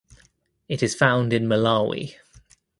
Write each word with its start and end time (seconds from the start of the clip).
It 0.67 0.81
is 0.81 0.95
found 0.95 1.31
in 1.31 1.45
Malawi. 1.45 2.15